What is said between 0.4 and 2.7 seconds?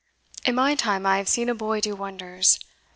In my time I have seen a boy do wonders.